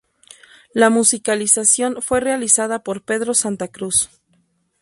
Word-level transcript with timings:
La 0.73 0.89
musicalización 0.89 2.01
fue 2.01 2.21
realizada 2.21 2.79
por 2.81 3.03
Pedro 3.03 3.35
Santa 3.35 3.67
Cruz. 3.67 4.09